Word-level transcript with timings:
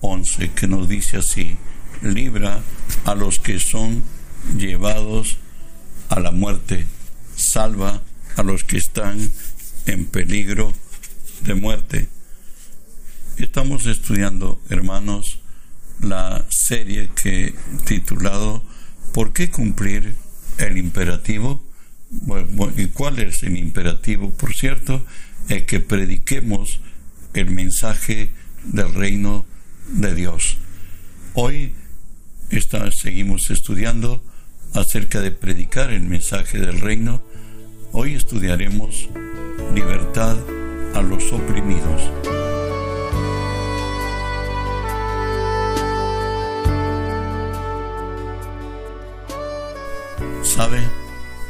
11, 0.00 0.50
que 0.52 0.66
nos 0.66 0.88
dice 0.88 1.18
así, 1.18 1.56
libra 2.02 2.62
a 3.04 3.14
los 3.14 3.38
que 3.38 3.60
son 3.60 4.02
llevados 4.56 5.38
a 6.08 6.20
la 6.20 6.30
muerte, 6.30 6.86
salva 7.36 8.02
a 8.36 8.42
los 8.42 8.64
que 8.64 8.78
están 8.78 9.30
en 9.86 10.06
peligro 10.06 10.72
de 11.42 11.54
muerte. 11.54 12.08
Estamos 13.36 13.86
estudiando, 13.86 14.60
hermanos, 14.68 15.38
la 16.00 16.44
serie 16.48 17.10
que 17.14 17.54
titulado 17.84 18.62
¿Por 19.12 19.32
qué 19.32 19.50
cumplir 19.50 20.14
el 20.58 20.78
imperativo? 20.78 21.60
¿Y 22.76 22.86
cuál 22.86 23.18
es 23.18 23.42
el 23.42 23.56
imperativo, 23.56 24.30
por 24.30 24.54
cierto? 24.54 25.04
Es 25.48 25.64
que 25.64 25.80
prediquemos 25.80 26.80
el 27.34 27.50
mensaje 27.50 28.30
del 28.64 28.94
reino 28.94 29.46
de 29.92 30.14
Dios. 30.14 30.56
Hoy 31.34 31.74
seguimos 32.92 33.50
estudiando 33.50 34.22
acerca 34.74 35.20
de 35.20 35.30
predicar 35.30 35.92
el 35.92 36.02
mensaje 36.02 36.58
del 36.58 36.80
reino. 36.80 37.22
Hoy 37.92 38.14
estudiaremos 38.14 39.08
libertad 39.74 40.36
a 40.94 41.02
los 41.02 41.32
oprimidos. 41.32 42.02
¿Sabe? 50.42 50.80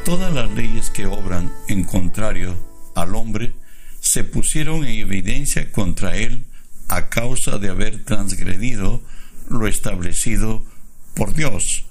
Todas 0.05 0.33
las 0.33 0.51
leyes 0.53 0.91
que 0.91 1.07
obran 1.07 1.53
en 1.69 1.85
contrario 1.85 2.57
al 2.95 3.15
hombre 3.15 3.53
se 4.01 4.25
pusieron 4.25 4.85
en 4.85 4.99
evidencia 5.01 5.71
contra 5.73 6.17
él 6.17 6.47
a 6.91 7.09
causa 7.09 7.59
de 7.59 7.69
haber 7.69 8.05
transgredido 8.05 9.01
lo 9.49 9.69
establecido 9.69 10.67
por 11.15 11.35
Dios. 11.35 11.85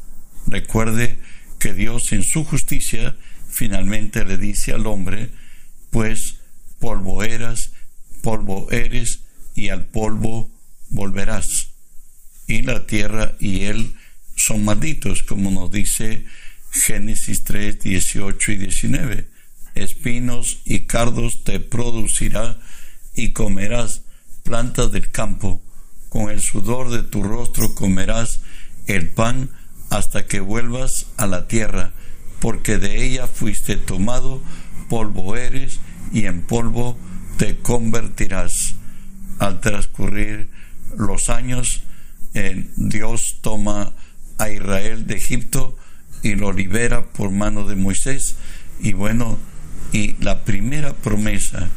Recuerde 0.46 1.18
que 1.58 1.74
Dios 1.74 2.12
en 2.12 2.24
su 2.24 2.44
justicia 2.44 3.16
finalmente 3.48 4.26
le 4.26 4.38
dice 4.38 4.74
al 4.74 4.86
hombre, 4.88 5.30
pues 5.90 6.36
polvo 6.80 7.24
eras, 7.24 7.72
polvo 8.22 8.70
eres 8.72 9.22
y 9.56 9.70
al 9.70 9.86
polvo 9.86 10.52
volverás. 10.90 11.70
Y 12.46 12.64
la 12.64 12.86
tierra 12.86 13.36
y 13.40 13.64
él 13.64 13.94
son 14.36 14.66
malditos, 14.66 15.24
como 15.24 15.50
nos 15.50 15.72
dice 15.72 16.26
Génesis 16.72 17.46
3, 17.46 17.80
18 17.80 18.52
y 18.52 18.58
19. 18.58 19.30
Espinos 19.76 20.60
y 20.66 20.82
cardos 20.82 21.46
te 21.46 21.62
producirá 21.62 22.60
y 23.16 23.32
comerás 23.32 24.02
plantas 24.50 24.92
del 24.92 25.12
campo, 25.12 25.62
con 26.10 26.32
el 26.32 26.42
sudor 26.42 26.90
de 26.90 27.04
tu 27.04 27.22
rostro 27.22 27.76
comerás 27.76 28.42
el 28.88 29.08
pan 29.08 29.52
hasta 29.92 30.26
que 30.26 30.40
vuelvas 30.40 31.06
a 31.18 31.28
la 31.28 31.48
tierra, 31.48 31.92
porque 32.40 32.80
de 32.80 33.06
ella 33.06 33.28
fuiste 33.28 33.78
tomado, 33.78 34.42
polvo 34.90 35.36
eres 35.36 35.80
y 36.12 36.26
en 36.26 36.42
polvo 36.42 36.98
te 37.38 37.60
convertirás. 37.60 38.74
Al 39.38 39.62
transcurrir 39.62 40.50
los 40.98 41.30
años, 41.30 41.84
Dios 42.76 43.38
toma 43.42 43.94
a 44.40 44.50
Israel 44.50 45.06
de 45.06 45.16
Egipto 45.16 45.78
y 46.24 46.34
lo 46.34 46.54
libera 46.54 47.06
por 47.06 47.30
mano 47.30 47.68
de 47.68 47.76
Moisés. 47.76 48.36
Y 48.80 48.94
bueno, 48.94 49.38
y 49.92 50.16
la 50.24 50.44
primera 50.44 50.94
promesa 50.94 51.70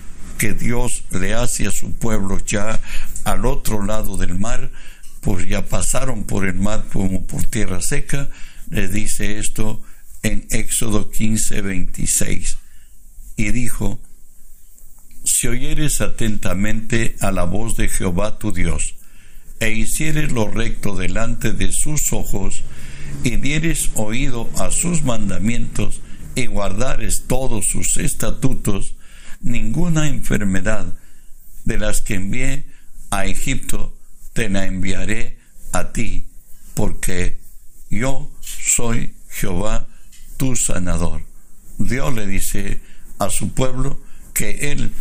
que 0.43 0.55
Dios 0.55 1.05
le 1.13 1.35
hace 1.35 1.69
a 1.69 1.71
su 1.71 1.93
pueblo 1.93 2.37
ya 2.45 2.81
al 3.23 3.47
otro 3.47 3.87
lado 3.87 4.17
del 4.17 4.41
mar, 4.41 4.73
pues 5.21 5.49
ya 5.49 5.65
pasaron 5.65 6.25
por 6.25 6.49
el 6.49 6.55
mar 6.55 6.87
como 6.93 7.25
por 7.29 7.45
tierra 7.45 7.81
seca, 7.81 8.29
le 8.69 8.89
dice 8.89 9.39
esto 9.39 9.81
en 10.25 10.45
Éxodo 10.51 11.13
15, 11.13 11.63
26. 11.63 12.59
Y 13.37 13.53
dijo, 13.53 14.01
si 15.23 15.47
oyeres 15.47 16.01
atentamente 16.01 17.15
a 17.21 17.31
la 17.31 17.45
voz 17.45 17.77
de 17.77 17.89
Jehová 17.89 18.41
tu 18.41 18.51
Dios, 18.51 18.97
e 19.61 19.71
hicieres 19.71 20.33
lo 20.33 20.49
recto 20.49 20.97
delante 20.97 21.53
de 21.53 21.71
sus 21.71 22.13
ojos, 22.13 22.65
y 23.23 23.37
dieres 23.37 23.91
oído 23.95 24.51
a 24.59 24.73
sus 24.73 25.05
mandamientos, 25.05 26.01
y 26.35 26.47
guardares 26.47 27.29
todos 27.29 27.67
sus 27.67 27.97
estatutos, 27.97 28.97
ninguna 29.43 30.09
enfermedad 30.09 30.95
de 31.65 31.79
las 31.79 32.01
que 32.01 32.15
envié 32.15 32.65
a 33.11 33.27
Egipto 33.27 33.97
te 34.33 34.49
la 34.49 34.67
enviaré 34.67 35.39
a 35.73 35.93
ti, 35.93 36.27
porque 36.75 37.39
yo 37.91 38.31
soy 38.41 39.15
Jehová 39.29 39.87
tu 40.37 40.57
sanador. 40.57 41.23
Dios 41.79 42.15
le 42.15 42.27
dice 42.27 42.81
a 43.19 43.31
su 43.31 43.53
pueblo 43.53 44.01
que 44.35 44.73
Él 44.73 44.93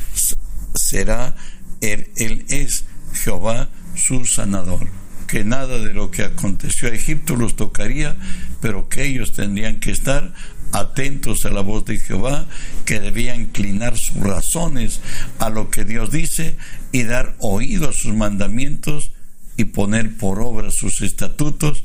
será, 0.76 1.36
Él, 1.82 2.46
es 2.50 2.86
Jehová 3.14 3.70
su 3.96 4.26
sanador, 4.26 4.88
que 5.28 5.44
nada 5.44 5.80
de 5.80 5.94
lo 5.94 6.12
que 6.12 6.24
aconteció 6.24 6.90
a 6.90 6.94
Egipto 6.94 7.36
los 7.36 7.56
tocaría, 7.56 8.16
pero 8.60 8.90
que 8.90 9.06
ellos 9.06 9.32
tendrían 9.32 9.80
que 9.80 9.92
estar 9.92 10.34
atentos 10.72 11.46
a 11.46 11.50
la 11.50 11.62
voz 11.62 11.86
de 11.86 11.98
Jehová, 11.98 12.46
que 12.86 13.00
debía 13.00 13.36
inclinar 13.36 13.98
sus 13.98 14.18
razones 14.18 15.02
a 15.40 15.50
lo 15.50 15.70
que 15.70 15.86
Dios 15.86 16.12
dice 16.12 16.56
y 16.92 17.04
dar 17.04 17.36
oído 17.40 17.90
a 17.90 17.94
sus 17.94 18.14
mandamientos 18.14 19.12
y 19.58 19.66
poner 19.66 20.18
por 20.18 20.40
obra 20.40 20.72
sus 20.72 21.02
estatutos 21.02 21.84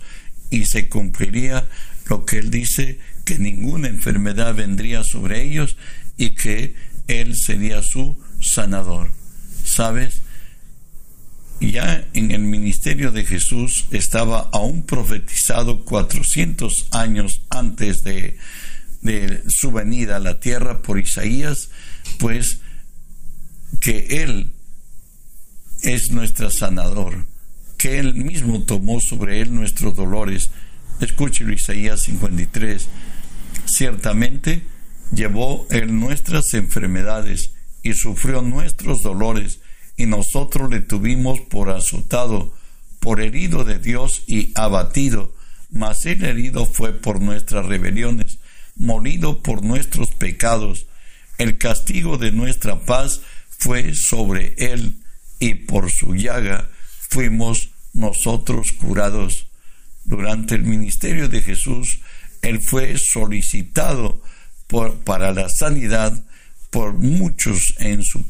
y 0.51 0.65
se 0.67 0.89
cumpliría 0.89 1.69
lo 2.09 2.25
que 2.25 2.39
Él 2.39 2.51
dice, 2.51 2.99
que 3.25 3.39
ninguna 3.39 3.89
enfermedad 3.89 4.55
vendría 4.55 5.03
sobre 5.03 5.43
ellos 5.43 5.77
y 6.17 6.31
que 6.31 6.75
Él 7.09 7.37
sería 7.37 7.83
su 7.83 8.17
sanador. 8.41 9.11
¿Sabes? 9.65 10.23
Ya 11.61 12.07
en 12.13 12.31
el 12.31 12.43
ministerio 12.43 13.11
de 13.11 13.25
Jesús 13.25 13.87
estaba 13.91 14.51
aún 14.53 14.83
profetizado 14.85 15.85
400 15.85 16.89
años 16.93 17.41
antes 17.51 18.05
de, 18.05 18.37
de 19.07 19.43
su 19.49 19.73
venida 19.73 20.17
a 20.17 20.21
la 20.21 20.41
tierra 20.41 20.83
por 20.83 20.99
Isaías, 20.99 21.71
pues 22.19 22.61
que 23.81 24.23
Él 24.23 24.53
es 25.83 26.11
nuestro 26.11 26.51
sanador, 26.51 27.27
que 27.79 27.99
Él 27.99 28.15
mismo 28.15 28.63
tomó 28.63 29.01
sobre 29.01 29.41
Él 29.41 29.55
nuestros 29.55 29.97
dolores. 29.97 30.51
Escúchelo 31.01 31.53
Isaías 31.53 32.03
53. 32.03 32.89
Ciertamente 33.65 34.63
llevó 35.13 35.67
Él 35.71 35.99
nuestras 35.99 36.53
enfermedades 36.55 37.53
y 37.83 37.95
sufrió 37.95 38.43
nuestros 38.43 39.03
dolores, 39.03 39.61
y 39.97 40.07
nosotros 40.07 40.71
le 40.71 40.81
tuvimos 40.81 41.41
por 41.41 41.71
azotado, 41.71 42.53
por 43.01 43.21
herido 43.21 43.65
de 43.65 43.79
Dios 43.79 44.25
y 44.27 44.53
abatido, 44.55 45.35
mas 45.71 46.05
el 46.07 46.25
herido 46.25 46.67
fue 46.67 46.93
por 46.93 47.23
nuestras 47.23 47.67
rebeliones 47.67 48.39
molido 48.77 49.43
por 49.43 49.65
nuestros 49.65 50.11
pecados. 50.13 50.87
El 51.39 51.59
castigo 51.59 52.19
de 52.19 52.33
nuestra 52.33 52.81
paz 52.81 53.21
fue 53.59 53.95
sobre 53.95 54.55
él, 54.59 54.97
y 55.39 55.55
por 55.55 55.91
su 55.91 56.15
llaga 56.15 56.69
fuimos 57.09 57.71
nosotros 57.93 58.73
curados. 58.73 59.49
Durante 60.05 60.55
el 60.55 60.63
ministerio 60.63 61.29
de 61.29 61.43
Jesús, 61.43 62.01
él 62.43 62.61
fue 62.61 62.97
solicitado 62.97 64.23
por, 64.67 65.01
para 65.01 65.33
la 65.33 65.49
sanidad 65.49 66.25
por 66.71 66.95
muchos 66.95 67.75
en 67.79 68.03
su, 68.03 68.25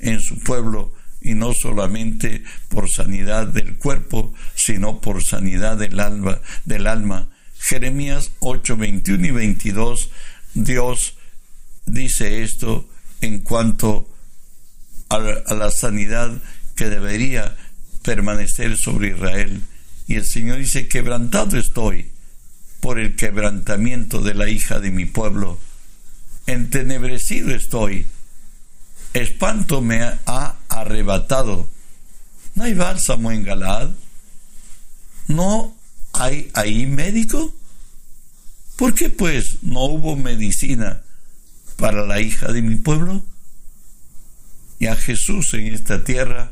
en 0.00 0.20
su 0.20 0.38
pueblo, 0.40 0.94
y 1.20 1.34
no 1.34 1.52
solamente 1.52 2.42
por 2.68 2.88
sanidad 2.90 3.48
del 3.48 3.76
cuerpo, 3.76 4.32
sino 4.54 5.00
por 5.00 5.22
sanidad 5.22 5.76
del 5.76 6.00
alma, 6.00 6.40
del 6.64 6.86
alma 6.86 7.28
Jeremías 7.58 8.30
8, 8.40 8.76
21 8.76 9.26
y 9.26 9.30
22, 9.30 10.10
Dios 10.54 11.14
dice 11.86 12.42
esto 12.42 12.88
en 13.20 13.40
cuanto 13.40 14.08
a 15.08 15.18
la, 15.18 15.70
sanidad 15.70 16.32
que 16.76 16.88
debería 16.88 17.56
permanecer 18.02 18.76
sobre 18.76 19.08
Israel. 19.08 19.62
Y 20.06 20.16
el 20.16 20.24
Señor 20.24 20.58
dice, 20.58 20.88
quebrantado 20.88 21.58
estoy 21.58 22.10
por 22.80 22.98
el 22.98 23.16
quebrantamiento 23.16 24.20
de 24.20 24.34
la 24.34 24.48
hija 24.48 24.80
de 24.80 24.90
mi 24.90 25.04
pueblo. 25.04 25.58
Entenebrecido 26.46 27.54
estoy. 27.54 28.06
Espanto 29.14 29.80
me 29.80 30.02
ha 30.02 30.56
arrebatado. 30.68 31.68
¿No 32.54 32.64
hay 32.64 32.74
bálsamo 32.74 33.32
en 33.32 33.44
Galad? 33.44 33.90
¿No 35.26 35.77
hay 36.12 36.50
ahí 36.54 36.86
médico? 36.86 37.54
¿Por 38.76 38.94
qué 38.94 39.10
pues 39.10 39.62
no 39.62 39.84
hubo 39.84 40.16
medicina 40.16 41.02
para 41.76 42.06
la 42.06 42.20
hija 42.20 42.52
de 42.52 42.62
mi 42.62 42.76
pueblo? 42.76 43.24
Y 44.78 44.86
a 44.86 44.96
Jesús 44.96 45.54
en 45.54 45.74
esta 45.74 46.04
tierra, 46.04 46.50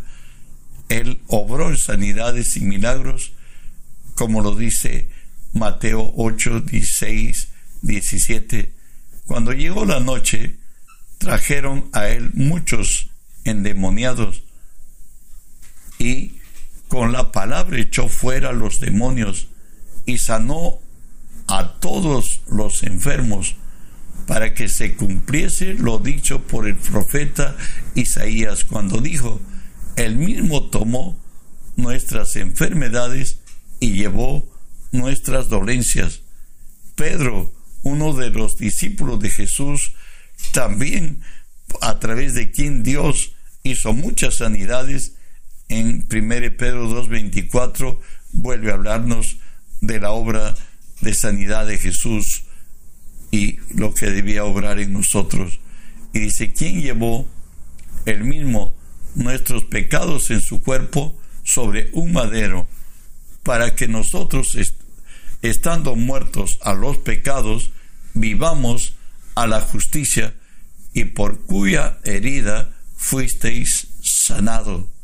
Él 0.88 1.20
obró 1.28 1.70
en 1.70 1.78
sanidades 1.78 2.56
y 2.56 2.60
milagros, 2.60 3.32
como 4.14 4.40
lo 4.40 4.56
dice 4.56 5.08
Mateo 5.52 6.12
8, 6.16 6.60
16, 6.62 7.48
17. 7.82 8.72
Cuando 9.26 9.52
llegó 9.52 9.84
la 9.84 10.00
noche, 10.00 10.56
trajeron 11.18 11.88
a 11.92 12.08
Él 12.08 12.30
muchos 12.34 13.10
endemoniados 13.44 14.42
y 15.98 16.35
con 16.88 17.12
la 17.12 17.32
palabra 17.32 17.78
echó 17.78 18.08
fuera 18.08 18.52
los 18.52 18.80
demonios 18.80 19.48
y 20.04 20.18
sanó 20.18 20.80
a 21.48 21.78
todos 21.80 22.40
los 22.48 22.82
enfermos 22.82 23.56
para 24.26 24.54
que 24.54 24.68
se 24.68 24.96
cumpliese 24.96 25.74
lo 25.74 25.98
dicho 25.98 26.42
por 26.42 26.66
el 26.66 26.76
profeta 26.76 27.56
Isaías 27.94 28.64
cuando 28.64 29.00
dijo, 29.00 29.40
el 29.96 30.16
mismo 30.16 30.68
tomó 30.68 31.18
nuestras 31.76 32.36
enfermedades 32.36 33.38
y 33.78 33.92
llevó 33.92 34.48
nuestras 34.92 35.48
dolencias. 35.48 36.22
Pedro, 36.94 37.52
uno 37.82 38.14
de 38.14 38.30
los 38.30 38.56
discípulos 38.56 39.20
de 39.20 39.30
Jesús, 39.30 39.92
también 40.52 41.20
a 41.80 41.98
través 41.98 42.34
de 42.34 42.50
quien 42.50 42.82
Dios 42.82 43.32
hizo 43.62 43.92
muchas 43.92 44.36
sanidades, 44.36 45.14
en 45.68 46.06
1 46.10 46.56
Pedro 46.56 46.88
2.24 46.88 47.98
vuelve 48.32 48.70
a 48.70 48.74
hablarnos 48.74 49.38
de 49.80 50.00
la 50.00 50.10
obra 50.12 50.54
de 51.00 51.14
sanidad 51.14 51.66
de 51.66 51.78
Jesús 51.78 52.44
y 53.30 53.58
lo 53.74 53.94
que 53.94 54.10
debía 54.10 54.44
obrar 54.44 54.78
en 54.78 54.92
nosotros. 54.92 55.60
Y 56.12 56.20
dice, 56.20 56.52
¿quién 56.52 56.80
llevó 56.80 57.26
el 58.04 58.24
mismo 58.24 58.74
nuestros 59.14 59.64
pecados 59.64 60.30
en 60.30 60.40
su 60.40 60.62
cuerpo 60.62 61.18
sobre 61.42 61.90
un 61.92 62.12
madero 62.12 62.68
para 63.42 63.74
que 63.74 63.88
nosotros, 63.88 64.56
estando 65.42 65.96
muertos 65.96 66.58
a 66.62 66.74
los 66.74 66.98
pecados, 66.98 67.70
vivamos 68.14 68.96
a 69.34 69.46
la 69.46 69.60
justicia 69.60 70.34
y 70.92 71.04
por 71.04 71.44
cuya 71.46 71.98
herida 72.04 72.74
fuisteis 72.96 73.88
sanado. 74.02 74.95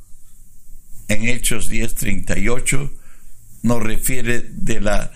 En 1.13 1.29
Hechos 1.29 1.69
10:38 1.69 2.91
nos 3.65 3.83
refiere 3.83 4.41
de 4.41 4.81
la 4.81 5.13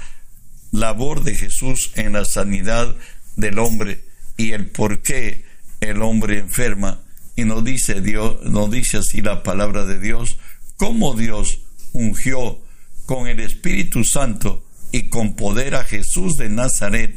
labor 0.70 1.24
de 1.24 1.34
Jesús 1.34 1.92
en 1.94 2.12
la 2.12 2.26
sanidad 2.26 2.94
del 3.36 3.58
hombre 3.58 4.04
y 4.36 4.52
el 4.52 4.66
por 4.68 5.00
qué 5.00 5.46
el 5.80 6.02
hombre 6.02 6.40
enferma. 6.40 7.00
Y 7.34 7.44
nos 7.44 7.64
dice 7.64 8.02
Dios, 8.02 8.42
nos 8.42 8.70
dice 8.70 8.98
así 8.98 9.22
la 9.22 9.42
palabra 9.42 9.86
de 9.86 9.98
Dios, 9.98 10.36
cómo 10.76 11.14
Dios 11.14 11.60
ungió 11.94 12.60
con 13.06 13.26
el 13.26 13.40
Espíritu 13.40 14.04
Santo 14.04 14.66
y 14.92 15.08
con 15.08 15.34
poder 15.34 15.74
a 15.76 15.84
Jesús 15.84 16.36
de 16.36 16.50
Nazaret, 16.50 17.14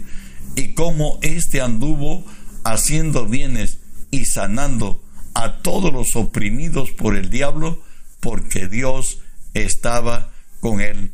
y 0.55 0.69
cómo 0.69 1.19
éste 1.21 1.59
anduvo 1.59 2.25
haciendo 2.63 3.25
bienes 3.25 3.79
y 4.09 4.23
sanando 4.23 5.03
a 5.33 5.61
todos 5.63 5.91
los 5.91 6.15
oprimidos 6.15 6.91
por 6.91 7.17
el 7.17 7.29
diablo, 7.29 7.83
porque 8.19 8.67
Dios 8.67 9.19
estaba 9.53 10.31
con 10.59 10.81
él. 10.81 11.11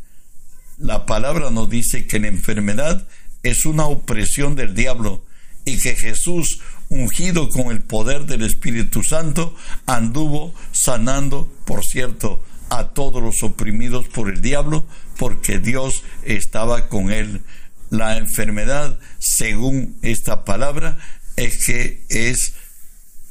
La 0.77 1.05
palabra 1.05 1.51
nos 1.51 1.69
dice 1.69 2.05
que 2.05 2.19
la 2.19 2.27
enfermedad 2.27 3.07
es 3.43 3.65
una 3.65 3.85
opresión 3.85 4.55
del 4.55 4.75
diablo 4.75 5.23
y 5.63 5.77
que 5.77 5.95
Jesús, 5.95 6.59
ungido 6.89 7.49
con 7.49 7.71
el 7.71 7.81
poder 7.81 8.25
del 8.25 8.43
Espíritu 8.43 9.03
Santo, 9.03 9.55
anduvo 9.85 10.53
sanando, 10.71 11.51
por 11.65 11.83
cierto, 11.85 12.43
a 12.69 12.89
todos 12.89 13.21
los 13.21 13.41
oprimidos 13.43 14.07
por 14.07 14.29
el 14.29 14.41
diablo, 14.41 14.85
porque 15.17 15.59
Dios 15.59 16.03
estaba 16.23 16.87
con 16.87 17.11
él. 17.11 17.41
La 17.89 18.17
enfermedad, 18.17 18.99
según 19.19 19.97
esta 20.01 20.43
palabra, 20.43 20.97
es 21.35 21.65
que 21.65 22.03
es 22.09 22.53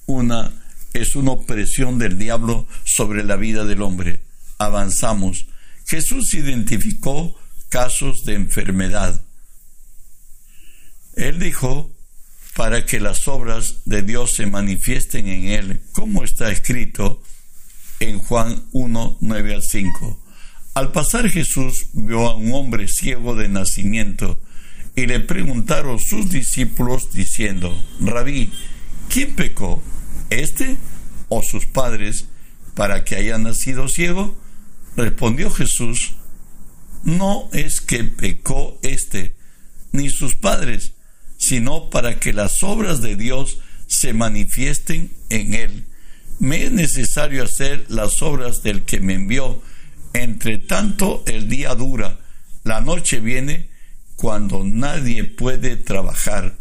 una 0.06 0.63
es 0.94 1.16
una 1.16 1.32
opresión 1.32 1.98
del 1.98 2.18
diablo 2.18 2.66
sobre 2.84 3.24
la 3.24 3.36
vida 3.36 3.64
del 3.64 3.82
hombre. 3.82 4.22
Avanzamos. 4.58 5.46
Jesús 5.86 6.32
identificó 6.34 7.36
casos 7.68 8.24
de 8.24 8.34
enfermedad. 8.34 9.20
Él 11.16 11.38
dijo, 11.38 11.90
para 12.54 12.86
que 12.86 13.00
las 13.00 13.26
obras 13.26 13.80
de 13.84 14.02
Dios 14.02 14.34
se 14.34 14.46
manifiesten 14.46 15.26
en 15.26 15.48
él, 15.48 15.82
como 15.92 16.22
está 16.22 16.50
escrito 16.50 17.20
en 17.98 18.20
Juan 18.20 18.62
1, 18.72 19.18
9 19.20 19.54
al 19.54 19.62
5. 19.62 20.22
Al 20.74 20.92
pasar 20.92 21.28
Jesús 21.28 21.86
vio 21.92 22.28
a 22.28 22.36
un 22.36 22.52
hombre 22.52 22.86
ciego 22.88 23.34
de 23.34 23.48
nacimiento 23.48 24.38
y 24.94 25.06
le 25.06 25.20
preguntaron 25.20 25.98
sus 25.98 26.30
discípulos 26.30 27.12
diciendo, 27.12 27.76
Rabí, 28.00 28.52
¿quién 29.08 29.34
pecó? 29.34 29.82
¿Este 30.34 30.78
o 31.28 31.42
sus 31.42 31.66
padres 31.66 32.26
para 32.74 33.04
que 33.04 33.14
haya 33.14 33.38
nacido 33.38 33.86
ciego? 33.86 34.36
Respondió 34.96 35.48
Jesús, 35.48 36.14
no 37.04 37.48
es 37.52 37.80
que 37.80 38.02
pecó 38.02 38.76
éste, 38.82 39.36
ni 39.92 40.10
sus 40.10 40.34
padres, 40.34 40.94
sino 41.36 41.88
para 41.88 42.18
que 42.18 42.32
las 42.32 42.64
obras 42.64 43.00
de 43.00 43.14
Dios 43.14 43.58
se 43.86 44.12
manifiesten 44.12 45.12
en 45.30 45.54
él. 45.54 45.86
Me 46.40 46.64
es 46.64 46.72
necesario 46.72 47.44
hacer 47.44 47.84
las 47.88 48.20
obras 48.20 48.64
del 48.64 48.82
que 48.82 48.98
me 48.98 49.14
envió. 49.14 49.62
Entre 50.14 50.58
tanto 50.58 51.22
el 51.26 51.48
día 51.48 51.76
dura, 51.76 52.18
la 52.64 52.80
noche 52.80 53.20
viene 53.20 53.68
cuando 54.16 54.64
nadie 54.64 55.22
puede 55.22 55.76
trabajar. 55.76 56.56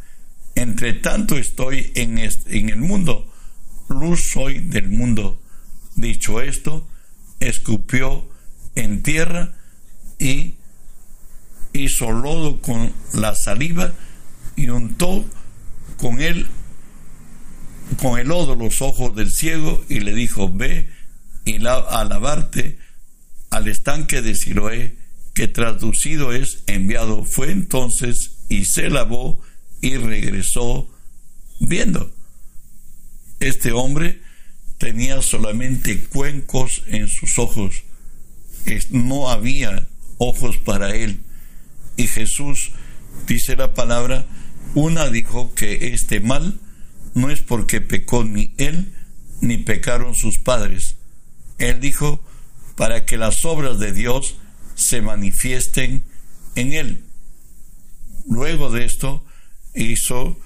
Entre 0.53 0.93
tanto 0.93 1.37
estoy 1.37 1.91
en, 1.95 2.19
en 2.19 2.69
el 2.69 2.77
mundo, 2.77 3.32
luz 3.89 4.31
soy 4.31 4.59
del 4.59 4.89
mundo. 4.89 5.41
Dicho 5.95 6.41
esto, 6.41 6.87
escupió 7.39 8.27
en 8.75 9.03
tierra 9.03 9.53
y 10.19 10.55
hizo 11.73 12.11
lodo 12.11 12.61
con 12.61 12.91
la 13.13 13.35
saliva 13.35 13.93
y 14.55 14.69
untó 14.69 15.25
con 15.97 16.21
él 16.21 16.47
con 17.97 18.19
el 18.19 18.27
lodo 18.27 18.55
los 18.55 18.81
ojos 18.81 19.15
del 19.15 19.31
ciego 19.31 19.83
y 19.89 19.99
le 19.99 20.13
dijo 20.13 20.51
ve 20.51 20.89
y 21.45 21.59
la, 21.59 21.75
a 21.75 22.03
lavarte 22.05 22.77
al 23.49 23.67
estanque 23.67 24.21
de 24.21 24.35
Siloé 24.35 24.97
que 25.33 25.47
traducido 25.47 26.31
es 26.31 26.63
enviado 26.67 27.25
fue 27.25 27.51
entonces 27.51 28.37
y 28.49 28.65
se 28.65 28.89
lavó 28.89 29.41
y 29.81 29.97
regresó 29.97 30.89
viendo 31.59 32.12
este 33.47 33.71
hombre 33.71 34.21
tenía 34.77 35.21
solamente 35.21 36.03
cuencos 36.05 36.83
en 36.87 37.07
sus 37.07 37.39
ojos 37.39 37.83
no 38.91 39.29
había 39.29 39.87
ojos 40.17 40.57
para 40.57 40.95
él. 40.95 41.19
Y 41.97 42.07
Jesús, 42.07 42.71
dice 43.27 43.55
la 43.55 43.73
palabra, 43.73 44.25
una 44.73 45.09
dijo 45.09 45.53
que 45.53 45.93
este 45.93 46.19
mal 46.19 46.59
no 47.13 47.29
es 47.29 47.41
porque 47.41 47.81
pecó 47.81 48.23
ni 48.23 48.53
él 48.57 48.93
ni 49.41 49.57
pecaron 49.57 50.15
sus 50.15 50.39
padres. 50.39 50.95
Él 51.59 51.79
dijo, 51.79 52.23
para 52.75 53.05
que 53.05 53.17
las 53.17 53.45
obras 53.45 53.77
de 53.77 53.91
Dios 53.91 54.35
se 54.75 55.01
manifiesten 55.01 56.03
en 56.55 56.73
él. 56.73 57.03
Luego 58.27 58.71
de 58.71 58.85
esto 58.85 59.23
hizo 59.75 60.39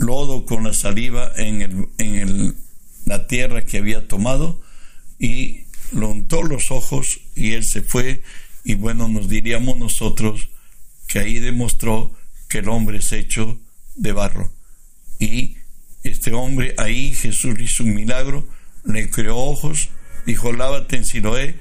lodo 0.00 0.44
con 0.46 0.64
la 0.64 0.72
saliva 0.72 1.30
en, 1.36 1.62
el, 1.62 1.88
en 1.98 2.14
el, 2.16 2.56
la 3.04 3.26
tierra 3.26 3.62
que 3.62 3.78
había 3.78 4.08
tomado 4.08 4.60
y 5.18 5.64
lo 5.92 6.08
untó 6.08 6.42
los 6.42 6.70
ojos 6.70 7.20
y 7.36 7.52
él 7.52 7.64
se 7.64 7.82
fue 7.82 8.22
y 8.64 8.74
bueno, 8.74 9.08
nos 9.08 9.28
diríamos 9.28 9.76
nosotros 9.76 10.48
que 11.06 11.18
ahí 11.18 11.38
demostró 11.38 12.12
que 12.48 12.58
el 12.58 12.68
hombre 12.68 12.98
es 12.98 13.12
hecho 13.12 13.58
de 13.96 14.12
barro. 14.12 14.52
Y 15.18 15.56
este 16.02 16.32
hombre, 16.32 16.74
ahí 16.78 17.14
Jesús 17.14 17.58
hizo 17.58 17.84
un 17.84 17.94
milagro, 17.94 18.46
le 18.84 19.10
creó 19.10 19.36
ojos, 19.36 19.88
dijo, 20.26 20.52
lávate 20.52 20.96
en 20.96 21.04
Siloé 21.04 21.56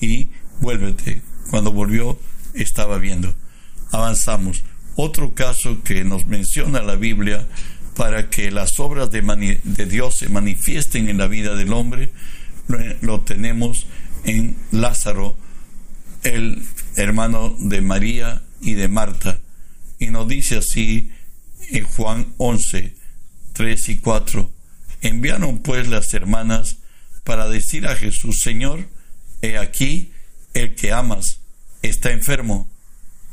y 0.00 0.30
vuélvete. 0.60 1.22
cuando 1.50 1.72
volvió 1.72 2.18
estaba 2.54 2.98
viendo. 2.98 3.34
Avanzamos. 3.92 4.62
Otro 4.96 5.34
caso 5.34 5.82
que 5.82 6.04
nos 6.04 6.26
menciona 6.26 6.82
la 6.82 6.96
Biblia 6.96 7.46
para 7.96 8.30
que 8.30 8.50
las 8.50 8.80
obras 8.80 9.10
de, 9.10 9.60
de 9.62 9.86
Dios 9.86 10.16
se 10.16 10.28
manifiesten 10.28 11.08
en 11.08 11.18
la 11.18 11.26
vida 11.26 11.54
del 11.54 11.72
hombre, 11.72 12.10
lo 13.00 13.20
tenemos 13.22 13.86
en 14.24 14.56
Lázaro, 14.70 15.36
el 16.22 16.62
hermano 16.96 17.56
de 17.58 17.80
María 17.80 18.42
y 18.60 18.74
de 18.74 18.88
Marta. 18.88 19.40
Y 19.98 20.06
nos 20.06 20.28
dice 20.28 20.58
así 20.58 21.10
en 21.70 21.84
Juan 21.84 22.34
11, 22.38 22.94
3 23.52 23.88
y 23.88 23.98
4. 23.98 24.50
Enviaron 25.02 25.58
pues 25.58 25.88
las 25.88 26.12
hermanas 26.14 26.78
para 27.24 27.48
decir 27.48 27.86
a 27.86 27.96
Jesús, 27.96 28.40
Señor, 28.40 28.88
he 29.42 29.58
aquí 29.58 30.12
el 30.54 30.74
que 30.74 30.92
amas 30.92 31.40
está 31.82 32.12
enfermo. 32.12 32.70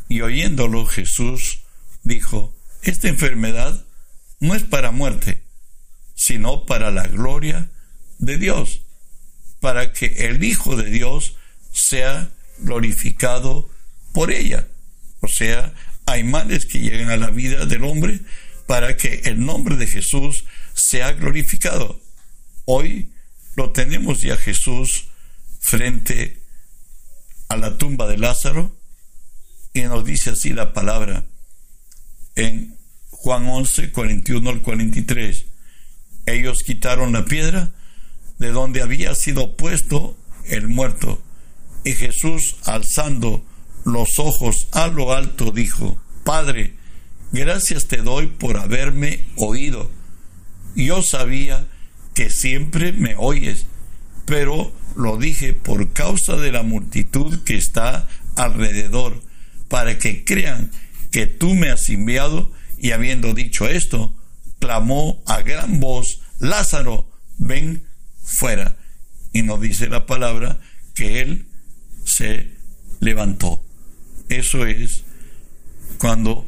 Y 0.09 0.21
oyéndolo 0.21 0.85
Jesús 0.85 1.59
dijo, 2.03 2.55
esta 2.83 3.09
enfermedad 3.09 3.87
no 4.39 4.56
es 4.56 4.63
para 4.63 4.91
muerte, 4.91 5.44
sino 6.15 6.65
para 6.65 6.91
la 6.91 7.08
gloria 7.08 7.70
de 8.20 8.38
Dios, 8.38 8.82
para 9.60 9.94
que 9.94 10.27
el 10.27 10.44
Hijo 10.44 10.75
de 10.75 10.89
Dios 10.89 11.36
sea 11.72 12.29
glorificado 12.60 13.70
por 14.13 14.32
ella. 14.32 14.67
O 15.22 15.27
sea, 15.27 15.74
hay 16.06 16.24
males 16.24 16.65
que 16.65 16.79
llegan 16.79 17.10
a 17.10 17.17
la 17.17 17.29
vida 17.29 17.65
del 17.65 17.84
hombre 17.84 18.22
para 18.65 18.98
que 18.98 19.22
el 19.25 19.46
nombre 19.46 19.75
de 19.75 19.88
Jesús 19.88 20.46
sea 20.74 21.13
glorificado. 21.13 22.00
Hoy 22.65 23.12
lo 23.56 23.72
tenemos 23.72 24.22
ya 24.22 24.38
Jesús 24.38 25.10
frente 25.60 26.41
a 27.50 27.58
la 27.58 27.77
tumba 27.77 28.08
de 28.08 28.17
Lázaro 28.17 28.75
y 29.74 29.82
nos 29.82 30.06
dice 30.06 30.32
así 30.32 30.53
la 30.53 30.74
palabra 30.74 31.25
en 32.36 32.76
Juan 33.27 33.46
11, 33.46 33.91
41 33.91 34.50
al 34.50 34.62
43. 34.62 35.48
Ellos 36.27 36.63
quitaron 36.63 37.12
la 37.12 37.25
piedra 37.25 37.72
de 38.39 38.51
donde 38.51 38.81
había 38.81 39.13
sido 39.15 39.57
puesto 39.57 40.17
el 40.46 40.69
muerto 40.69 41.22
y 41.84 41.91
Jesús 41.91 42.55
alzando 42.63 43.43
los 43.84 44.17
ojos 44.19 44.69
a 44.72 44.88
lo 44.88 45.12
alto 45.12 45.51
dijo, 45.51 46.01
Padre, 46.24 46.75
gracias 47.34 47.88
te 47.88 47.98
doy 47.98 48.27
por 48.27 48.55
haberme 48.55 49.25
oído. 49.36 49.91
Yo 50.77 51.01
sabía 51.01 51.67
que 52.13 52.29
siempre 52.29 52.93
me 52.93 53.15
oyes, 53.17 53.65
pero 54.25 54.72
lo 54.96 55.17
dije 55.17 55.53
por 55.53 55.91
causa 55.91 56.38
de 56.38 56.53
la 56.53 56.63
multitud 56.63 57.43
que 57.43 57.57
está 57.57 58.07
alrededor, 58.38 59.22
para 59.67 59.98
que 60.00 60.24
crean 60.24 60.72
que 61.12 61.27
tú 61.27 61.55
me 61.55 61.69
has 61.69 61.89
enviado, 61.89 62.55
y 62.77 62.91
habiendo 62.91 63.34
dicho 63.34 63.67
esto, 63.67 64.15
clamó 64.60 65.22
a 65.25 65.41
gran 65.41 65.79
voz, 65.79 66.22
Lázaro, 66.39 67.10
ven 67.38 67.84
fuera. 68.24 68.77
Y 69.34 69.41
nos 69.43 69.62
dice 69.62 69.88
la 69.88 70.05
palabra 70.05 70.60
que 70.93 71.22
él 71.22 71.48
se 72.05 72.51
levantó. 73.00 73.63
Eso 74.29 74.65
es 74.65 75.03
cuando 75.98 76.46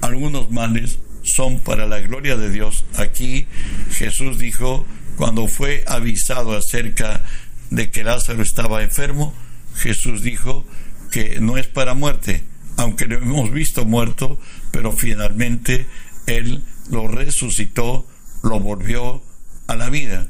algunos 0.00 0.50
males 0.50 0.98
son 1.22 1.60
para 1.60 1.86
la 1.86 2.00
gloria 2.00 2.36
de 2.36 2.50
Dios. 2.50 2.84
Aquí 2.96 3.46
Jesús 3.90 4.38
dijo, 4.38 4.86
cuando 5.16 5.46
fue 5.48 5.84
avisado 5.86 6.56
acerca 6.56 7.24
de 7.70 7.90
que 7.90 8.04
Lázaro 8.04 8.42
estaba 8.42 8.82
enfermo, 8.82 9.34
Jesús 9.76 10.22
dijo 10.22 10.64
que 11.10 11.40
no 11.40 11.56
es 11.56 11.66
para 11.66 11.94
muerte, 11.94 12.42
aunque 12.76 13.06
lo 13.06 13.16
hemos 13.16 13.50
visto 13.52 13.84
muerto, 13.84 14.38
pero 14.70 14.92
finalmente 14.92 15.86
Él 16.26 16.62
lo 16.90 17.08
resucitó, 17.08 18.06
lo 18.42 18.60
volvió 18.60 19.22
a 19.66 19.76
la 19.76 19.90
vida. 19.90 20.28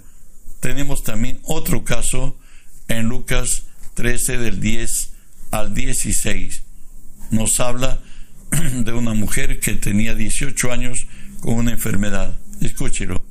Tenemos 0.61 1.02
también 1.02 1.40
otro 1.45 1.85
caso 1.85 2.37
en 2.88 3.09
Lucas 3.09 3.64
13 3.95 4.38
del 4.38 4.61
10 4.61 5.11
al 5.50 5.75
16. 5.75 6.62
Nos 7.30 7.61
habla 7.61 8.00
de 8.50 8.92
una 8.92 9.14
mujer 9.14 9.61
que 9.61 9.75
tenía 9.75 10.14
18 10.14 10.73
años 10.73 11.07
con 11.40 11.54
una 11.54 11.73
enfermedad. 11.73 12.38
Escúchelo. 12.61 13.25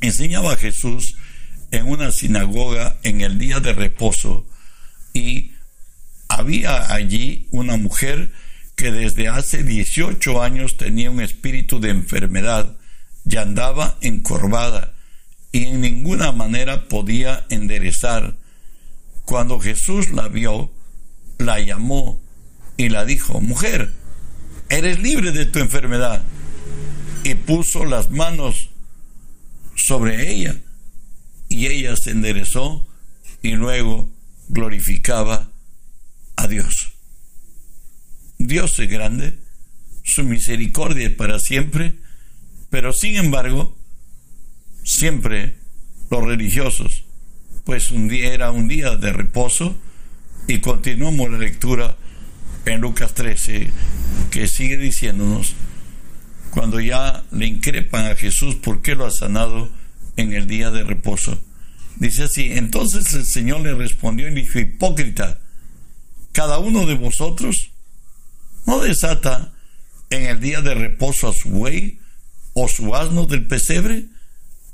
Enseñaba 0.00 0.54
a 0.54 0.56
Jesús 0.56 1.16
en 1.70 1.86
una 1.86 2.10
sinagoga 2.10 2.98
en 3.02 3.20
el 3.20 3.38
día 3.38 3.60
de 3.60 3.72
reposo 3.72 4.46
y 5.12 5.52
había 6.28 6.92
allí 6.92 7.46
una 7.50 7.76
mujer 7.76 8.32
que 8.80 8.90
desde 8.90 9.28
hace 9.28 9.62
18 9.62 10.42
años 10.42 10.78
tenía 10.78 11.10
un 11.10 11.20
espíritu 11.20 11.80
de 11.80 11.90
enfermedad 11.90 12.78
y 13.26 13.36
andaba 13.36 13.98
encorvada 14.00 14.94
y 15.52 15.66
en 15.66 15.82
ninguna 15.82 16.32
manera 16.32 16.88
podía 16.88 17.44
enderezar. 17.50 18.38
Cuando 19.26 19.60
Jesús 19.60 20.08
la 20.12 20.28
vio, 20.28 20.72
la 21.36 21.60
llamó 21.60 22.22
y 22.78 22.88
la 22.88 23.04
dijo, 23.04 23.42
mujer, 23.42 23.92
eres 24.70 24.98
libre 24.98 25.32
de 25.32 25.44
tu 25.44 25.58
enfermedad. 25.58 26.22
Y 27.22 27.34
puso 27.34 27.84
las 27.84 28.10
manos 28.10 28.70
sobre 29.74 30.32
ella 30.32 30.56
y 31.50 31.66
ella 31.66 31.96
se 31.96 32.12
enderezó 32.12 32.88
y 33.42 33.56
luego 33.56 34.10
glorificaba 34.48 35.50
a 36.36 36.48
Dios. 36.48 36.89
Dios 38.50 38.76
es 38.80 38.90
grande, 38.90 39.38
su 40.02 40.24
misericordia 40.24 41.06
es 41.06 41.14
para 41.14 41.38
siempre, 41.38 41.94
pero 42.68 42.92
sin 42.92 43.14
embargo, 43.14 43.78
siempre 44.82 45.54
los 46.10 46.24
religiosos, 46.24 47.04
pues 47.64 47.92
un 47.92 48.08
día 48.08 48.34
era 48.34 48.50
un 48.50 48.66
día 48.66 48.96
de 48.96 49.12
reposo 49.12 49.78
y 50.48 50.58
continuamos 50.58 51.30
la 51.30 51.38
lectura 51.38 51.96
en 52.66 52.80
Lucas 52.80 53.14
13, 53.14 53.70
que 54.32 54.48
sigue 54.48 54.76
diciéndonos, 54.78 55.54
cuando 56.50 56.80
ya 56.80 57.22
le 57.30 57.46
increpan 57.46 58.06
a 58.06 58.16
Jesús 58.16 58.56
por 58.56 58.82
qué 58.82 58.96
lo 58.96 59.06
ha 59.06 59.12
sanado 59.12 59.70
en 60.16 60.32
el 60.32 60.48
día 60.48 60.72
de 60.72 60.82
reposo. 60.82 61.40
Dice 62.00 62.24
así, 62.24 62.50
entonces 62.50 63.14
el 63.14 63.26
Señor 63.26 63.60
le 63.60 63.74
respondió 63.74 64.26
y 64.26 64.34
dijo, 64.34 64.58
hipócrita, 64.58 65.38
cada 66.32 66.58
uno 66.58 66.84
de 66.86 66.94
vosotros 66.94 67.70
no 68.70 68.78
desata 68.78 69.52
en 70.10 70.26
el 70.26 70.38
día 70.38 70.60
de 70.60 70.74
reposo 70.74 71.28
a 71.28 71.32
su 71.32 71.48
buey 71.48 71.98
o 72.52 72.68
su 72.68 72.94
asno 72.94 73.26
del 73.26 73.48
pesebre 73.48 74.06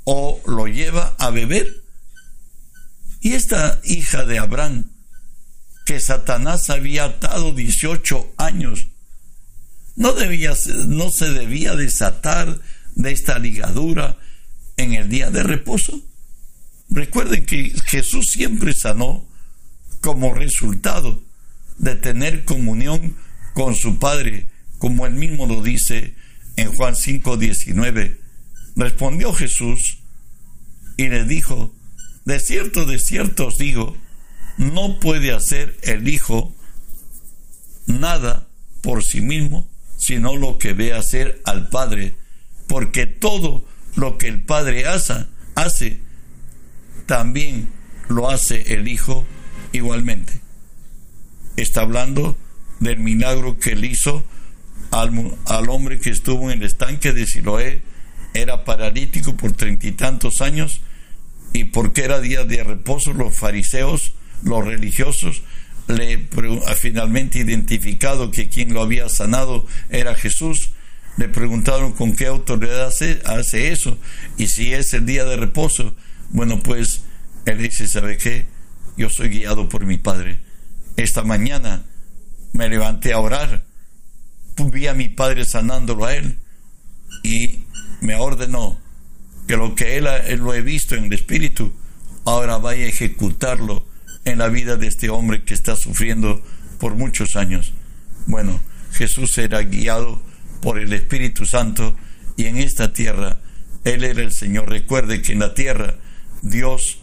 o 0.03 0.39
lo 0.45 0.67
lleva 0.67 1.15
a 1.17 1.31
beber. 1.31 1.83
Y 3.21 3.33
esta 3.33 3.81
hija 3.83 4.23
de 4.23 4.37
Abraham, 4.37 4.91
que 5.83 5.99
Satanás 5.99 6.69
había 6.69 7.05
atado 7.05 7.53
18 7.53 8.35
años, 8.37 8.87
no, 9.95 10.13
debía, 10.13 10.53
no 10.85 11.09
se 11.09 11.31
debía 11.31 11.75
desatar 11.75 12.59
de 12.93 13.11
esta 13.11 13.39
ligadura 13.39 14.15
en 14.77 14.93
el 14.93 15.09
día 15.09 15.31
de 15.31 15.41
reposo. 15.41 15.99
Recuerden 16.89 17.47
que 17.47 17.73
Jesús 17.87 18.27
siempre 18.31 18.75
sanó 18.75 19.27
como 20.01 20.35
resultado 20.35 21.23
de 21.79 21.95
tener 21.95 22.45
comunión 22.45 23.17
con 23.57 23.73
su 23.73 23.97
Padre, 23.97 24.51
como 24.77 25.07
él 25.07 25.15
mismo 25.15 25.47
lo 25.47 25.63
dice 25.63 26.13
en 26.57 26.71
Juan 26.75 26.93
5:19. 26.93 28.19
Respondió 28.75 29.33
Jesús 29.33 29.97
y 30.95 31.07
le 31.07 31.25
dijo, 31.25 31.73
de 32.23 32.39
cierto, 32.39 32.85
de 32.85 32.99
cierto 32.99 33.47
os 33.47 33.57
digo, 33.57 33.97
no 34.59 34.99
puede 34.99 35.31
hacer 35.31 35.75
el 35.81 36.07
Hijo 36.07 36.55
nada 37.87 38.47
por 38.83 39.03
sí 39.03 39.21
mismo, 39.21 39.67
sino 39.97 40.35
lo 40.35 40.59
que 40.59 40.73
ve 40.73 40.93
hacer 40.93 41.41
al 41.43 41.67
Padre, 41.69 42.13
porque 42.67 43.07
todo 43.07 43.67
lo 43.95 44.19
que 44.19 44.27
el 44.27 44.43
Padre 44.43 44.85
hace, 44.85 45.25
hace 45.55 45.99
también 47.07 47.69
lo 48.07 48.29
hace 48.29 48.75
el 48.75 48.87
Hijo 48.87 49.25
igualmente. 49.71 50.41
Está 51.55 51.81
hablando 51.81 52.37
del 52.79 52.99
milagro 52.99 53.57
que 53.57 53.71
él 53.71 53.85
hizo 53.85 54.23
al, 54.91 55.37
al 55.45 55.69
hombre 55.69 55.99
que 55.99 56.09
estuvo 56.09 56.51
en 56.51 56.59
el 56.59 56.65
estanque 56.65 57.13
de 57.13 57.25
Siloé, 57.25 57.81
era 58.33 58.63
paralítico 58.65 59.35
por 59.35 59.53
treinta 59.53 59.87
y 59.87 59.91
tantos 59.93 60.41
años, 60.41 60.81
y 61.53 61.65
porque 61.65 62.03
era 62.03 62.19
día 62.19 62.43
de 62.43 62.63
reposo, 62.63 63.13
los 63.13 63.35
fariseos 63.35 64.13
los 64.43 64.65
religiosos 64.65 65.41
le 65.87 66.27
finalmente 66.75 67.39
identificado 67.39 68.29
que 68.29 68.49
quien 68.49 68.73
lo 68.73 68.81
había 68.81 69.07
sanado 69.07 69.65
era 69.89 70.15
Jesús, 70.15 70.71
le 71.15 71.29
preguntaron 71.29 71.93
con 71.93 72.13
qué 72.13 72.27
autoridad 72.27 72.87
hace, 72.87 73.21
hace, 73.25 73.71
eso 73.71 73.97
y 74.37 74.47
si 74.47 74.73
es 74.73 74.93
el 74.93 75.05
día 75.05 75.25
de 75.25 75.37
reposo. 75.37 75.95
Bueno, 76.29 76.61
pues 76.61 77.01
él 77.45 77.59
dice, 77.59 77.87
¿sabe 77.87 78.17
qué? 78.17 78.45
Yo 78.97 79.09
soy 79.09 79.29
guiado 79.29 79.69
por 79.69 79.85
mi 79.85 79.97
Padre 79.97 80.39
esta 80.97 81.23
mañana 81.23 81.85
me 82.57 82.67
levanté 82.67 83.13
a 83.13 83.19
orar, 83.19 83.63
vi 84.57 84.87
a 84.87 84.95
mi 84.95 85.09
padre 85.09 85.45
sanándolo 85.45 86.05
a 86.05 86.15
él 86.15 86.39
y 87.23 87.65
me 88.01 88.15
ordenó 88.15 88.79
que 89.47 89.55
lo 89.55 89.75
que 89.75 89.97
él, 89.97 90.07
él 90.25 90.39
lo 90.39 90.53
he 90.55 90.61
visto 90.61 90.95
en 90.95 91.05
el 91.05 91.13
espíritu, 91.13 91.71
ahora 92.25 92.57
vaya 92.57 92.85
a 92.85 92.89
ejecutarlo 92.89 93.85
en 94.25 94.39
la 94.39 94.49
vida 94.49 94.75
de 94.75 94.87
este 94.87 95.09
hombre 95.09 95.43
que 95.43 95.53
está 95.53 95.75
sufriendo 95.75 96.41
por 96.79 96.95
muchos 96.95 97.35
años. 97.35 97.73
Bueno, 98.25 98.59
Jesús 98.91 99.37
era 99.37 99.61
guiado 99.61 100.19
por 100.61 100.79
el 100.79 100.91
Espíritu 100.93 101.45
Santo 101.45 101.95
y 102.35 102.45
en 102.45 102.57
esta 102.57 102.91
tierra 102.91 103.39
Él 103.83 104.03
era 104.03 104.21
el 104.21 104.31
Señor. 104.31 104.69
Recuerde 104.69 105.21
que 105.21 105.33
en 105.33 105.39
la 105.39 105.53
tierra 105.53 105.95
Dios, 106.41 106.97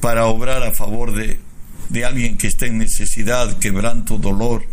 para 0.00 0.26
obrar 0.26 0.62
a 0.62 0.72
favor 0.72 1.12
de, 1.12 1.38
de 1.92 2.04
alguien 2.04 2.38
que 2.38 2.46
está 2.46 2.66
en 2.66 2.78
necesidad, 2.78 3.58
quebranto, 3.58 4.18
dolor, 4.18 4.64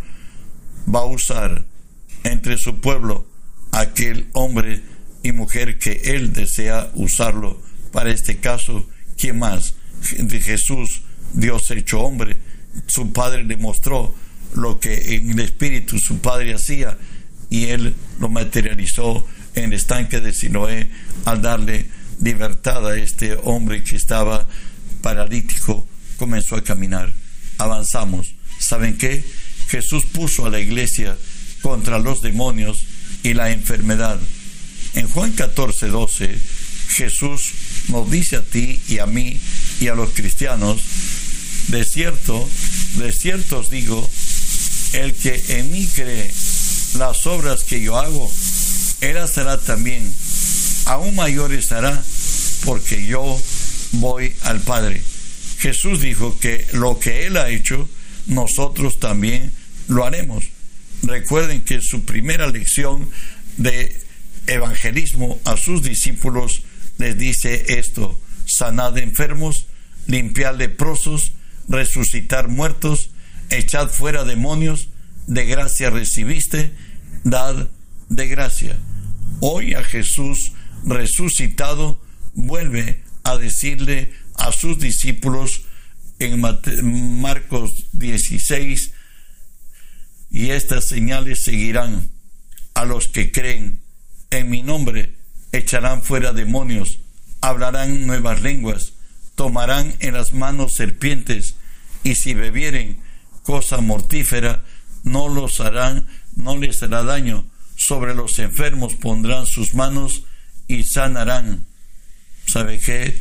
va 0.94 1.02
a 1.02 1.06
usar 1.06 1.66
entre 2.24 2.58
su 2.58 2.80
pueblo 2.80 3.28
aquel 3.72 4.28
hombre 4.34 4.82
y 5.22 5.34
mujer 5.34 5.78
que 5.78 6.02
Él 6.06 6.34
desea 6.34 6.90
usarlo. 6.96 7.62
Para 7.92 8.12
este 8.12 8.38
caso, 8.38 8.88
¿quién 9.18 9.38
más? 9.38 9.76
De 10.18 10.40
Jesús, 10.40 11.02
Dios 11.34 11.70
hecho 11.72 12.00
hombre. 12.00 12.38
Su 12.88 13.12
Padre 13.12 13.44
le 13.44 13.58
mostró 13.58 14.16
lo 14.56 14.80
que 14.80 15.16
en 15.16 15.32
el 15.32 15.40
Espíritu 15.40 16.00
su 16.00 16.20
Padre 16.20 16.54
hacía 16.54 16.98
y 17.50 17.66
Él 17.66 17.96
lo 18.20 18.30
materializó 18.30 19.26
en 19.56 19.66
el 19.66 19.74
estanque 19.74 20.22
de 20.22 20.34
Siloé 20.34 20.90
al 21.26 21.42
darle 21.42 21.86
libertad 22.22 22.88
a 22.88 22.98
este 22.98 23.38
hombre 23.44 23.84
que 23.84 23.96
estaba 23.96 24.48
paralítico, 25.02 25.86
comenzó 26.20 26.58
a 26.58 26.64
caminar. 26.64 27.12
Avanzamos. 27.58 28.28
¿Saben 28.60 28.98
qué? 28.98 29.24
Jesús 29.70 30.04
puso 30.06 30.46
a 30.46 30.50
la 30.50 30.60
iglesia 30.60 31.18
contra 31.62 31.98
los 31.98 32.22
demonios 32.22 32.84
y 33.24 33.34
la 33.34 33.52
enfermedad. 33.52 34.20
En 34.96 35.08
Juan 35.08 35.32
14, 35.32 35.88
12, 35.88 36.38
Jesús 36.90 37.52
nos 37.88 38.12
dice 38.12 38.36
a 38.36 38.42
ti 38.42 38.82
y 38.90 39.00
a 39.00 39.06
mí 39.06 39.40
y 39.80 39.88
a 39.88 39.96
los 39.96 40.10
cristianos, 40.10 40.82
de 41.68 41.86
cierto, 41.86 42.48
de 42.98 43.12
cierto 43.12 43.60
os 43.60 43.70
digo, 43.70 44.10
el 44.94 45.14
que 45.14 45.42
en 45.50 45.72
mí 45.72 45.88
cree 45.94 46.32
las 46.98 47.28
obras 47.28 47.64
que 47.64 47.82
yo 47.82 47.98
hago, 47.98 48.32
él 49.02 49.18
hará 49.18 49.60
también, 49.60 50.12
aún 50.86 51.16
mayores 51.16 51.72
hará, 51.72 52.04
porque 52.66 53.06
yo 53.06 53.40
voy 53.94 54.34
al 54.42 54.60
Padre. 54.62 55.02
Jesús 55.60 56.02
dijo 56.02 56.40
que 56.40 56.66
lo 56.74 57.00
que 57.00 57.26
Él 57.26 57.38
ha 57.38 57.50
hecho, 57.50 57.90
nosotros 58.28 59.00
también 59.00 59.52
lo 59.88 60.06
haremos. 60.06 60.46
Recuerden 61.04 61.62
que 61.62 61.82
su 61.82 62.06
primera 62.06 62.48
lección 62.48 63.10
de 63.58 63.96
evangelismo 64.48 65.40
a 65.44 65.58
sus 65.58 65.84
discípulos 65.84 66.64
les 66.98 67.18
dice 67.18 67.78
esto, 67.80 68.20
sanad 68.46 68.98
enfermos, 68.98 69.68
limpiad 70.08 70.58
leprosos, 70.58 71.34
resucitar 71.68 72.48
muertos, 72.48 73.10
echad 73.50 73.90
fuera 73.90 74.24
demonios, 74.24 74.90
de 75.28 75.46
gracia 75.46 75.90
recibiste, 75.90 76.72
dad 77.24 77.68
de 78.08 78.28
gracia. 78.28 78.78
Hoy 79.42 79.74
a 79.74 79.84
Jesús 79.84 80.54
resucitado 80.86 82.02
vuelve 82.34 83.04
a 83.24 83.38
decirle 83.38 84.12
a 84.40 84.52
sus 84.52 84.80
discípulos 84.80 85.64
en 86.20 86.42
Marcos 87.22 87.86
16, 87.94 88.94
y 90.32 90.50
estas 90.50 90.86
señales 90.86 91.44
seguirán 91.44 92.10
a 92.74 92.86
los 92.86 93.08
que 93.08 93.32
creen 93.32 93.82
en 94.32 94.50
mi 94.50 94.62
nombre, 94.62 95.16
echarán 95.52 96.04
fuera 96.04 96.34
demonios, 96.34 97.00
hablarán 97.42 98.06
nuevas 98.06 98.42
lenguas, 98.42 98.94
tomarán 99.36 99.96
en 100.00 100.14
las 100.14 100.34
manos 100.34 100.76
serpientes, 100.76 101.56
y 102.04 102.16
si 102.16 102.34
bebieren 102.34 103.00
cosa 103.44 103.82
mortífera, 103.82 104.64
no 105.04 105.28
los 105.28 105.60
harán, 105.60 106.08
no 106.36 106.58
les 106.58 106.84
hará 106.84 107.04
daño. 107.04 107.46
Sobre 107.76 108.14
los 108.14 108.38
enfermos 108.40 108.96
pondrán 108.96 109.46
sus 109.46 109.74
manos 109.74 110.24
y 110.68 110.84
sanarán. 110.84 111.66
¿Sabe 112.46 112.80
qué? 112.80 113.20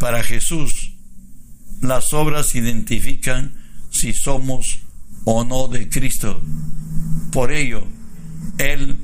Para 0.00 0.22
Jesús, 0.22 0.94
las 1.82 2.14
obras 2.14 2.54
identifican 2.54 3.52
si 3.90 4.14
somos 4.14 4.78
o 5.24 5.44
no 5.44 5.68
de 5.68 5.90
Cristo. 5.90 6.42
Por 7.30 7.52
ello, 7.52 7.86
Él 8.56 8.96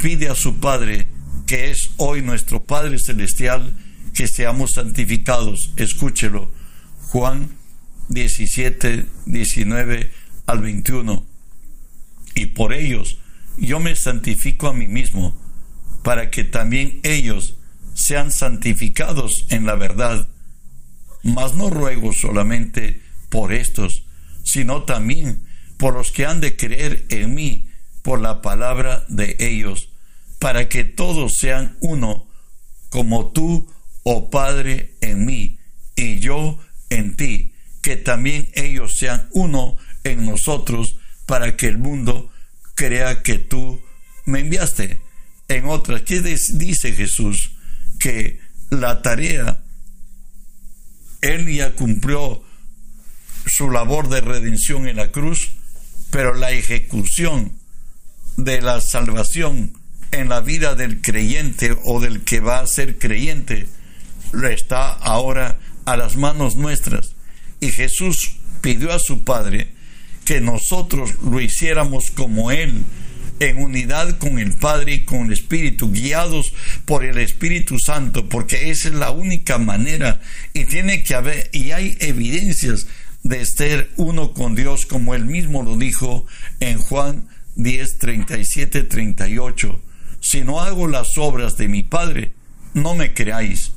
pide 0.00 0.28
a 0.28 0.36
su 0.36 0.60
Padre, 0.60 1.08
que 1.48 1.72
es 1.72 1.90
hoy 1.96 2.22
nuestro 2.22 2.62
Padre 2.62 3.00
Celestial, 3.00 3.76
que 4.14 4.28
seamos 4.28 4.74
santificados. 4.74 5.72
Escúchelo. 5.76 6.52
Juan 7.08 7.50
17, 8.08 9.06
19 9.26 10.12
al 10.46 10.60
21. 10.60 11.26
Y 12.36 12.46
por 12.46 12.72
ellos 12.72 13.18
yo 13.58 13.80
me 13.80 13.96
santifico 13.96 14.68
a 14.68 14.74
mí 14.74 14.86
mismo, 14.86 15.36
para 16.04 16.30
que 16.30 16.44
también 16.44 17.00
ellos 17.02 17.56
sean 18.00 18.32
santificados 18.32 19.46
en 19.50 19.66
la 19.66 19.74
verdad. 19.74 20.28
Mas 21.22 21.54
no 21.54 21.70
ruego 21.70 22.12
solamente 22.12 23.02
por 23.28 23.52
estos, 23.52 24.04
sino 24.42 24.84
también 24.84 25.42
por 25.76 25.94
los 25.94 26.10
que 26.10 26.26
han 26.26 26.40
de 26.40 26.56
creer 26.56 27.06
en 27.10 27.34
mí 27.34 27.66
por 28.02 28.20
la 28.20 28.40
palabra 28.42 29.04
de 29.08 29.36
ellos, 29.38 29.90
para 30.38 30.68
que 30.68 30.84
todos 30.84 31.38
sean 31.38 31.76
uno, 31.80 32.26
como 32.88 33.32
tú, 33.32 33.70
oh 34.02 34.30
Padre, 34.30 34.96
en 35.02 35.26
mí, 35.26 35.58
y 35.94 36.18
yo 36.18 36.58
en 36.88 37.16
ti, 37.16 37.52
que 37.82 37.96
también 37.96 38.48
ellos 38.54 38.96
sean 38.96 39.28
uno 39.32 39.76
en 40.04 40.24
nosotros, 40.24 40.96
para 41.26 41.56
que 41.56 41.66
el 41.66 41.78
mundo 41.78 42.32
crea 42.74 43.22
que 43.22 43.38
tú 43.38 43.80
me 44.24 44.40
enviaste. 44.40 45.00
En 45.48 45.66
otras, 45.66 46.02
¿qué 46.02 46.20
dice 46.20 46.92
Jesús? 46.92 47.49
Que 48.00 48.40
la 48.70 49.02
tarea, 49.02 49.62
Él 51.20 51.46
ya 51.54 51.76
cumplió 51.76 52.42
su 53.46 53.70
labor 53.70 54.08
de 54.08 54.20
redención 54.20 54.88
en 54.88 54.96
la 54.96 55.12
cruz, 55.12 55.52
pero 56.10 56.34
la 56.34 56.50
ejecución 56.50 57.52
de 58.36 58.60
la 58.60 58.80
salvación 58.80 59.72
en 60.10 60.28
la 60.28 60.40
vida 60.40 60.74
del 60.74 61.00
creyente 61.00 61.76
o 61.84 62.00
del 62.00 62.22
que 62.22 62.40
va 62.40 62.60
a 62.60 62.66
ser 62.66 62.98
creyente 62.98 63.68
está 64.50 64.90
ahora 64.92 65.58
a 65.84 65.96
las 65.96 66.16
manos 66.16 66.56
nuestras. 66.56 67.14
Y 67.60 67.70
Jesús 67.72 68.36
pidió 68.60 68.92
a 68.92 68.98
su 68.98 69.24
Padre 69.24 69.72
que 70.24 70.40
nosotros 70.40 71.14
lo 71.22 71.40
hiciéramos 71.40 72.10
como 72.10 72.50
Él, 72.50 72.84
en 73.40 73.56
unidad 73.58 74.18
con 74.18 74.38
el 74.38 74.52
Padre 74.52 74.94
y 74.94 75.04
con 75.04 75.26
el 75.26 75.32
Espíritu, 75.32 75.90
guiados 75.90 76.52
por 76.84 77.04
el 77.04 77.18
Espíritu 77.18 77.78
Santo, 77.78 78.28
porque 78.28 78.70
esa 78.70 78.88
es 78.88 78.94
la 78.94 79.10
única 79.10 79.58
manera 79.58 80.20
y 80.52 80.66
tiene 80.66 81.02
que 81.02 81.14
haber, 81.14 81.48
y 81.52 81.72
hay 81.72 81.96
evidencias 82.00 82.86
de 83.22 83.44
ser 83.44 83.90
uno 83.96 84.32
con 84.34 84.54
Dios, 84.54 84.86
como 84.86 85.14
él 85.14 85.24
mismo 85.24 85.62
lo 85.62 85.76
dijo 85.76 86.26
en 86.60 86.78
Juan 86.78 87.28
10, 87.56 87.98
37, 87.98 88.84
38. 88.84 89.80
Si 90.20 90.42
no 90.42 90.60
hago 90.60 90.86
las 90.86 91.16
obras 91.16 91.56
de 91.56 91.68
mi 91.68 91.82
Padre, 91.82 92.32
no 92.74 92.94
me 92.94 93.14
creáis, 93.14 93.72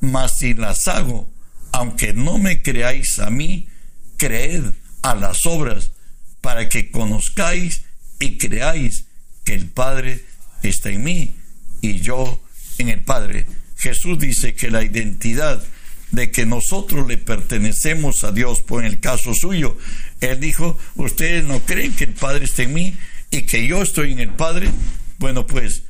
mas 0.00 0.38
si 0.38 0.54
las 0.54 0.88
hago, 0.88 1.30
aunque 1.72 2.12
no 2.12 2.38
me 2.38 2.62
creáis 2.62 3.20
a 3.20 3.30
mí, 3.30 3.68
creed 4.16 4.64
a 5.02 5.14
las 5.14 5.46
obras, 5.46 5.92
para 6.40 6.68
que 6.68 6.90
conozcáis 6.90 7.83
y 8.18 8.38
creáis 8.38 9.04
que 9.44 9.54
el 9.54 9.66
Padre 9.66 10.24
está 10.62 10.90
en 10.90 11.04
mí 11.04 11.34
y 11.80 12.00
yo 12.00 12.40
en 12.78 12.88
el 12.88 13.02
Padre. 13.02 13.46
Jesús 13.76 14.18
dice 14.18 14.54
que 14.54 14.70
la 14.70 14.82
identidad 14.82 15.62
de 16.10 16.30
que 16.30 16.46
nosotros 16.46 17.06
le 17.08 17.18
pertenecemos 17.18 18.24
a 18.24 18.32
Dios, 18.32 18.62
por 18.62 18.84
en 18.84 18.90
el 18.92 19.00
caso 19.00 19.34
suyo, 19.34 19.76
Él 20.20 20.40
dijo, 20.40 20.78
ustedes 20.94 21.44
no 21.44 21.60
creen 21.60 21.94
que 21.94 22.04
el 22.04 22.14
Padre 22.14 22.44
está 22.44 22.62
en 22.62 22.72
mí 22.72 22.96
y 23.30 23.42
que 23.42 23.66
yo 23.66 23.82
estoy 23.82 24.12
en 24.12 24.20
el 24.20 24.30
Padre. 24.30 24.70
Bueno, 25.18 25.46
pues, 25.46 25.82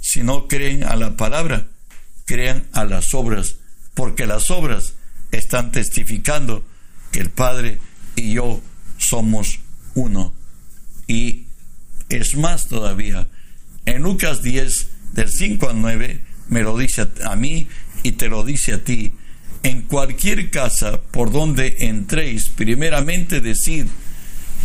si 0.00 0.22
no 0.22 0.46
creen 0.46 0.84
a 0.84 0.96
la 0.96 1.16
palabra, 1.16 1.66
crean 2.24 2.66
a 2.72 2.84
las 2.84 3.12
obras, 3.12 3.56
porque 3.94 4.26
las 4.26 4.50
obras 4.50 4.94
están 5.32 5.72
testificando 5.72 6.64
que 7.10 7.20
el 7.20 7.30
Padre 7.30 7.78
y 8.14 8.34
yo 8.34 8.62
somos 8.98 9.60
uno. 9.94 10.32
Y 11.08 11.46
es 12.16 12.36
más 12.36 12.68
todavía, 12.68 13.28
en 13.84 14.02
Lucas 14.02 14.42
10, 14.42 14.88
del 15.12 15.30
5 15.30 15.70
al 15.70 15.80
9, 15.80 16.20
me 16.48 16.62
lo 16.62 16.76
dice 16.76 17.08
a 17.24 17.36
mí 17.36 17.68
y 18.02 18.12
te 18.12 18.28
lo 18.28 18.44
dice 18.44 18.74
a 18.74 18.84
ti 18.84 19.14
En 19.62 19.82
cualquier 19.82 20.50
casa 20.50 21.00
por 21.00 21.30
donde 21.30 21.76
entréis, 21.80 22.48
primeramente 22.48 23.40
decid, 23.40 23.86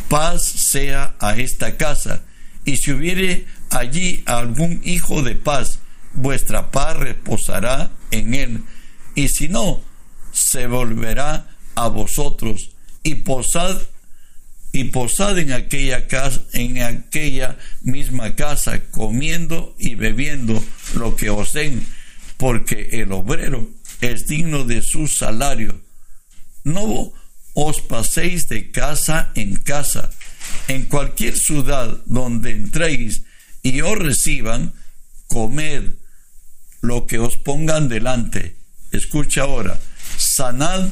paz 0.09 0.43
sea 0.43 1.15
a 1.19 1.35
esta 1.35 1.77
casa. 1.77 2.23
Y 2.65 2.77
si 2.77 2.91
hubiere 2.91 3.45
allí 3.69 4.23
algún 4.25 4.81
hijo 4.83 5.21
de 5.21 5.35
paz, 5.35 5.79
vuestra 6.13 6.71
paz 6.71 6.97
reposará 6.97 7.91
en 8.09 8.33
él. 8.33 8.63
Y 9.13 9.27
si 9.29 9.49
no, 9.49 9.81
se 10.31 10.65
volverá 10.65 11.47
a 11.75 11.87
vosotros 11.89 12.71
y 13.03 13.15
posad 13.15 13.79
y 14.77 14.83
posad 14.83 15.39
en 15.39 15.53
aquella 15.53 16.05
casa, 16.05 16.43
en 16.53 16.83
aquella 16.83 17.57
misma 17.81 18.35
casa, 18.35 18.79
comiendo 18.91 19.75
y 19.79 19.95
bebiendo 19.95 20.63
lo 20.93 21.15
que 21.15 21.31
os 21.31 21.53
den, 21.53 21.83
porque 22.37 22.89
el 22.91 23.11
obrero 23.11 23.67
es 24.01 24.27
digno 24.27 24.65
de 24.65 24.83
su 24.83 25.07
salario. 25.07 25.81
No 26.63 27.11
os 27.55 27.81
paséis 27.81 28.49
de 28.49 28.69
casa 28.69 29.31
en 29.33 29.55
casa. 29.55 30.11
En 30.67 30.85
cualquier 30.85 31.35
ciudad 31.35 31.97
donde 32.05 32.51
entréis 32.51 33.23
y 33.63 33.81
os 33.81 33.97
reciban, 33.97 34.73
comed 35.25 35.95
lo 36.81 37.07
que 37.07 37.17
os 37.17 37.35
pongan 37.35 37.89
delante. 37.89 38.55
Escucha 38.91 39.41
ahora, 39.41 39.79
sanad 40.17 40.89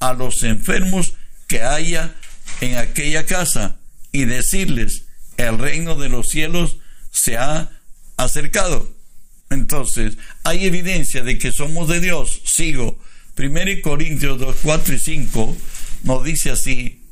a 0.00 0.14
los 0.14 0.42
enfermos 0.42 1.12
que 1.46 1.60
haya 1.60 2.14
en 2.60 2.76
aquella 2.76 3.26
casa 3.26 3.76
y 4.12 4.24
decirles, 4.24 5.06
el 5.36 5.58
reino 5.58 5.96
de 5.96 6.08
los 6.08 6.28
cielos 6.28 6.78
se 7.10 7.36
ha 7.36 7.70
acercado. 8.16 8.94
Entonces, 9.50 10.16
hay 10.44 10.66
evidencia 10.66 11.22
de 11.22 11.38
que 11.38 11.52
somos 11.52 11.88
de 11.88 12.00
Dios. 12.00 12.42
Sigo. 12.44 12.98
1 13.38 13.82
Corintios 13.82 14.38
2, 14.38 14.56
4 14.62 14.94
y 14.94 14.98
5 14.98 15.56
nos 16.04 16.24
dice 16.24 16.50
así, 16.50 17.02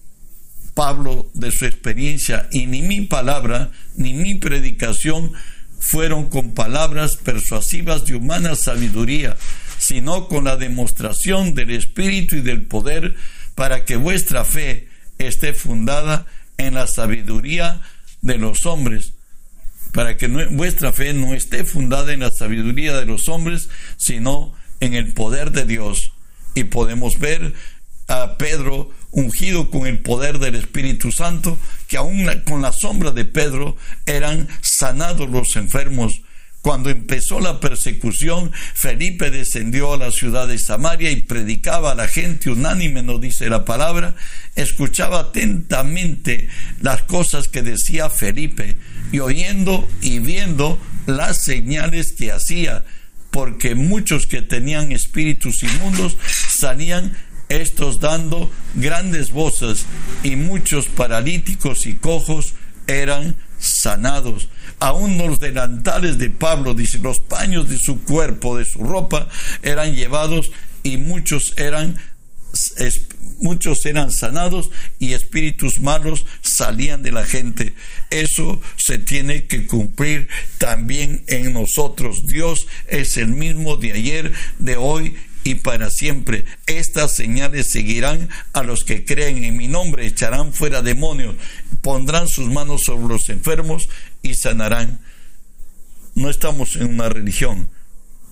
Pablo 0.72 1.30
de 1.34 1.52
su 1.52 1.66
experiencia, 1.66 2.48
y 2.50 2.66
ni 2.66 2.82
mi 2.82 3.02
palabra 3.02 3.70
ni 3.96 4.14
mi 4.14 4.34
predicación 4.34 5.32
fueron 5.78 6.28
con 6.28 6.54
palabras 6.54 7.16
persuasivas 7.16 8.06
de 8.06 8.14
humana 8.14 8.56
sabiduría, 8.56 9.36
sino 9.78 10.28
con 10.28 10.44
la 10.44 10.56
demostración 10.56 11.54
del 11.54 11.70
Espíritu 11.70 12.36
y 12.36 12.40
del 12.40 12.62
poder, 12.62 13.14
para 13.54 13.84
que 13.84 13.96
vuestra 13.96 14.44
fe 14.44 14.88
esté 15.18 15.54
fundada 15.54 16.26
en 16.56 16.74
la 16.74 16.86
sabiduría 16.86 17.80
de 18.22 18.38
los 18.38 18.66
hombres, 18.66 19.14
para 19.92 20.16
que 20.16 20.26
vuestra 20.26 20.92
fe 20.92 21.12
no 21.14 21.34
esté 21.34 21.64
fundada 21.64 22.12
en 22.12 22.20
la 22.20 22.30
sabiduría 22.30 22.96
de 22.96 23.06
los 23.06 23.28
hombres, 23.28 23.68
sino 23.96 24.54
en 24.80 24.94
el 24.94 25.12
poder 25.12 25.52
de 25.52 25.64
Dios. 25.64 26.12
Y 26.54 26.64
podemos 26.64 27.18
ver 27.18 27.54
a 28.08 28.36
Pedro 28.36 28.90
ungido 29.10 29.70
con 29.70 29.86
el 29.86 30.00
poder 30.00 30.38
del 30.38 30.56
Espíritu 30.56 31.12
Santo, 31.12 31.58
que 31.86 31.96
aún 31.96 32.26
con 32.44 32.62
la 32.62 32.72
sombra 32.72 33.12
de 33.12 33.24
Pedro 33.24 33.76
eran 34.06 34.48
sanados 34.60 35.28
los 35.30 35.56
enfermos. 35.56 36.22
Cuando 36.64 36.88
empezó 36.88 37.40
la 37.40 37.60
persecución, 37.60 38.50
Felipe 38.72 39.30
descendió 39.30 39.92
a 39.92 39.98
la 39.98 40.10
ciudad 40.10 40.48
de 40.48 40.58
Samaria 40.58 41.10
y 41.10 41.20
predicaba 41.20 41.92
a 41.92 41.94
la 41.94 42.08
gente 42.08 42.48
unánime, 42.48 43.02
nos 43.02 43.20
dice 43.20 43.50
la 43.50 43.66
palabra, 43.66 44.14
escuchaba 44.54 45.20
atentamente 45.20 46.48
las 46.80 47.02
cosas 47.02 47.48
que 47.48 47.60
decía 47.60 48.08
Felipe 48.08 48.78
y 49.12 49.18
oyendo 49.18 49.86
y 50.00 50.20
viendo 50.20 50.80
las 51.04 51.36
señales 51.36 52.12
que 52.12 52.32
hacía, 52.32 52.86
porque 53.30 53.74
muchos 53.74 54.26
que 54.26 54.40
tenían 54.40 54.90
espíritus 54.90 55.62
inmundos 55.64 56.16
salían 56.48 57.14
estos 57.50 58.00
dando 58.00 58.50
grandes 58.74 59.32
voces 59.32 59.84
y 60.22 60.36
muchos 60.36 60.86
paralíticos 60.86 61.86
y 61.86 61.96
cojos 61.96 62.54
eran 62.86 63.36
sanados. 63.66 64.48
Aún 64.80 65.18
los 65.18 65.40
delantales 65.40 66.18
de 66.18 66.30
Pablo, 66.30 66.74
dice, 66.74 66.98
los 66.98 67.20
paños 67.20 67.68
de 67.68 67.78
su 67.78 68.02
cuerpo, 68.02 68.58
de 68.58 68.64
su 68.64 68.80
ropa, 68.80 69.28
eran 69.62 69.94
llevados 69.94 70.52
y 70.82 70.96
muchos 70.98 71.54
eran 71.56 71.98
muchos 73.40 73.84
eran 73.84 74.12
sanados 74.12 74.70
y 75.00 75.12
espíritus 75.12 75.80
malos 75.80 76.24
salían 76.40 77.02
de 77.02 77.12
la 77.12 77.24
gente. 77.24 77.74
Eso 78.10 78.60
se 78.76 78.98
tiene 78.98 79.46
que 79.46 79.66
cumplir 79.66 80.28
también 80.58 81.24
en 81.26 81.52
nosotros. 81.52 82.26
Dios 82.26 82.68
es 82.86 83.16
el 83.16 83.28
mismo 83.28 83.76
de 83.76 83.92
ayer, 83.92 84.32
de 84.58 84.76
hoy 84.76 85.16
y 85.44 85.56
para 85.56 85.90
siempre. 85.90 86.46
Estas 86.66 87.12
señales 87.12 87.70
seguirán 87.70 88.30
a 88.54 88.62
los 88.62 88.82
que 88.82 89.04
creen 89.04 89.44
en 89.44 89.56
mi 89.56 89.68
nombre, 89.68 90.06
echarán 90.06 90.52
fuera 90.52 90.82
demonios, 90.82 91.36
pondrán 91.82 92.26
sus 92.26 92.50
manos 92.50 92.84
sobre 92.84 93.06
los 93.06 93.28
enfermos 93.28 93.88
y 94.22 94.34
sanarán. 94.34 95.00
No 96.14 96.30
estamos 96.30 96.76
en 96.76 96.86
una 96.86 97.08
religión. 97.08 97.68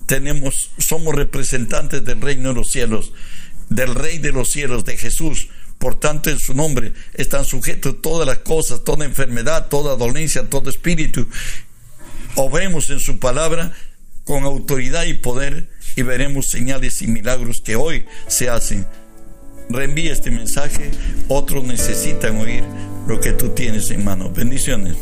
Tenemos, 0.07 0.71
somos 0.79 1.15
representantes 1.15 2.03
del 2.03 2.19
reino 2.19 2.49
de 2.49 2.55
los 2.55 2.71
cielos, 2.71 3.13
del 3.69 3.95
rey 3.95 4.17
de 4.17 4.31
los 4.31 4.49
cielos, 4.49 4.83
de 4.83 4.97
Jesús. 4.97 5.49
Por 5.77 5.99
tanto, 5.99 6.29
en 6.29 6.39
su 6.39 6.53
nombre 6.53 6.93
están 7.13 7.45
sujetos 7.45 8.01
todas 8.01 8.27
las 8.27 8.39
cosas, 8.39 8.83
toda 8.83 9.05
enfermedad, 9.05 9.67
toda 9.67 9.95
dolencia, 9.95 10.49
todo 10.49 10.69
espíritu. 10.69 11.27
Obremos 12.35 12.89
en 12.89 12.99
su 12.99 13.19
palabra 13.19 13.73
con 14.23 14.43
autoridad 14.43 15.03
y 15.03 15.13
poder 15.15 15.69
y 15.95 16.01
veremos 16.01 16.49
señales 16.49 17.01
y 17.01 17.07
milagros 17.07 17.61
que 17.61 17.75
hoy 17.75 18.05
se 18.27 18.49
hacen. 18.49 18.85
Reenvía 19.69 20.11
este 20.11 20.31
mensaje, 20.31 20.91
otros 21.27 21.63
necesitan 21.63 22.37
oír 22.37 22.63
lo 23.07 23.19
que 23.19 23.31
tú 23.31 23.49
tienes 23.49 23.89
en 23.91 24.03
mano. 24.03 24.29
Bendiciones. 24.29 24.95